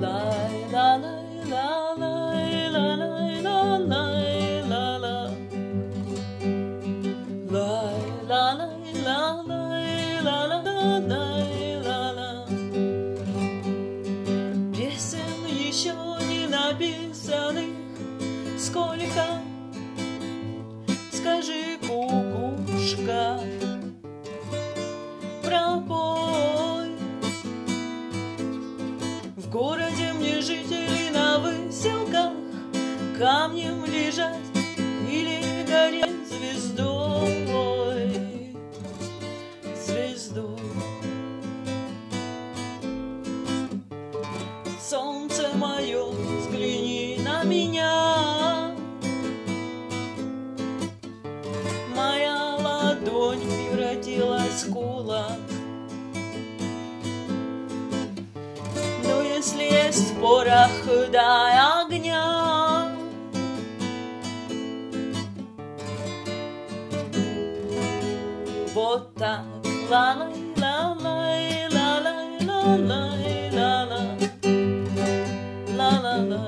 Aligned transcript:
love. 0.00 0.27
Камнем 33.18 33.84
лежать 33.84 34.36
или 35.10 35.64
гореть 35.66 36.28
звездой, 36.28 37.46
звездой. 39.84 40.60
Солнце 44.80 45.50
мое, 45.54 46.10
взгляни 46.40 47.18
на 47.24 47.42
меня. 47.42 48.72
Моя 51.96 52.54
ладонь 52.54 53.40
превратилась 53.40 54.62
в 54.62 54.72
кулак. 54.72 55.32
Если 59.36 59.62
есть 59.62 60.20
порох, 60.20 61.10
дай 61.10 61.84
огня. 61.84 62.37
Вот 68.78 69.12
так, 69.16 69.42
ла-лай, 69.90 70.32
ла-лай, 70.56 71.66
ла-лай, 71.68 72.38
ла-лай, 72.46 73.50
ла-ла. 73.52 74.02
Ла-ла-лай, 75.76 76.38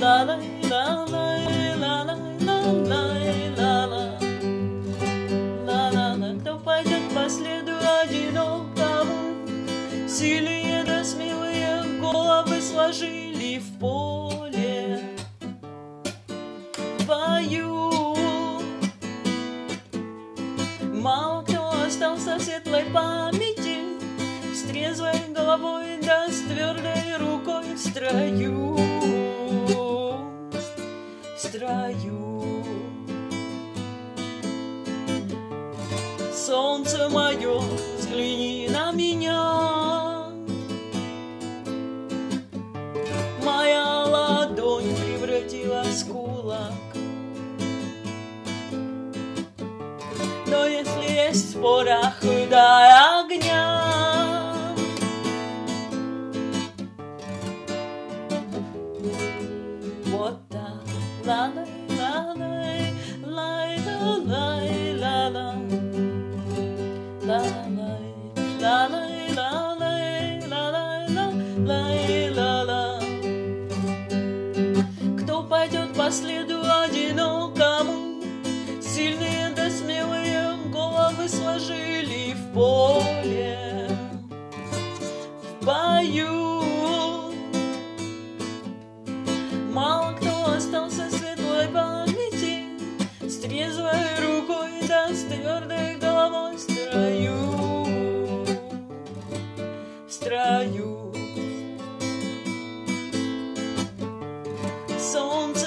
ла-лай, 0.00 0.40
ла-лай, 0.70 1.42
ла-лай, 1.76 2.16
ла-лай, 2.46 3.54
ла-ла. 3.58 4.04
Ла-ла-ла, 5.66 6.40
кто 6.40 6.58
пойдет 6.60 7.02
по 7.14 7.28
следу 7.28 7.72
одинокому? 8.00 9.36
Сильные 10.08 10.82
да 10.82 11.04
смелые 11.04 11.82
головы 12.00 12.62
сложили 12.62 13.58
в 13.58 13.78
поле. 13.78 14.35
Головой 25.32 26.00
да 26.02 26.28
с 26.28 26.40
твердой 26.42 27.16
рукой 27.18 27.74
в 27.74 27.78
строю, 27.78 28.76
в 31.34 31.38
строю. 31.38 32.64
Солнце 36.34 37.08
мое, 37.08 37.60
взгляни 37.98 38.68
на 38.70 38.92
меня. 38.92 40.26
Моя 43.44 44.04
ладонь 44.04 44.94
превратилась 44.96 46.02
в 46.02 46.12
кулак. 46.12 46.72
Но 50.46 50.66
если 50.66 51.10
есть 51.28 51.60
порох, 51.60 52.20
дай 52.50 52.90
огня. 52.90 52.95
Кто 75.18 75.42
пойдет 75.42 75.94
по 75.94 76.10
следу 76.12 76.60
одинокому? 76.60 78.22
Сильные 78.80 79.52
да 79.56 79.68
смелые 79.68 80.56
головы 80.72 81.28
сложили 81.28 82.34
в 82.34 82.54
поле, 82.54 83.65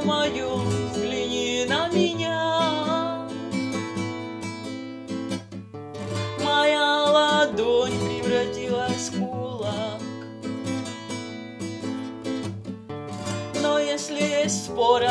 Солнце 0.00 0.06
мое, 0.06 0.56
взгляни 0.92 1.66
на 1.68 1.88
меня. 1.88 3.28
Моя 6.42 7.04
ладонь 7.04 7.92
превратилась 7.98 9.10
в 9.10 9.18
кулак. 9.18 10.00
Но 13.62 13.78
если 13.78 14.22
есть 14.22 14.74
порох, 14.74 15.08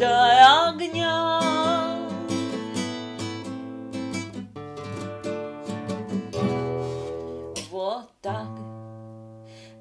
дай 0.00 0.68
огня. 0.68 1.40
Вот 7.70 8.10
так. 8.20 8.48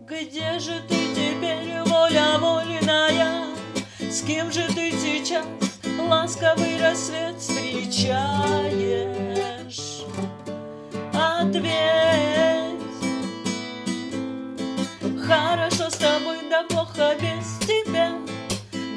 Где 0.01 0.59
же 0.59 0.81
ты 0.87 0.95
теперь? 1.15 1.90
С 4.11 4.23
кем 4.23 4.51
же 4.51 4.67
ты 4.75 4.91
сейчас 4.91 5.45
ласковый 5.97 6.81
рассвет 6.81 7.39
встречаешь? 7.39 8.11
Ответь. 11.13 11.71
Хорошо 15.25 15.89
с 15.89 15.95
тобой, 15.95 16.39
да 16.49 16.63
плохо 16.63 17.15
без 17.21 17.57
тебя. 17.65 18.11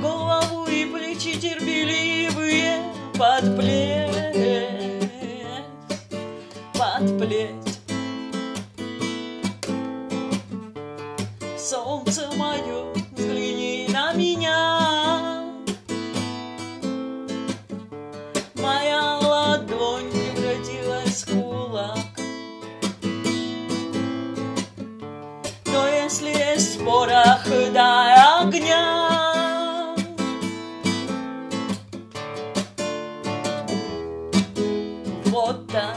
Голову 0.02 0.66
и 0.66 0.84
плечи 0.84 1.38
терпеливые 1.38 2.82
подплеть, 3.16 4.10
подплеть. 6.76 7.78
Солнце 11.56 12.28
мое, 12.36 12.93
порох, 26.84 27.44
дай 27.72 28.40
огня. 28.40 29.04
Вот 35.26 35.66
так, 35.68 35.96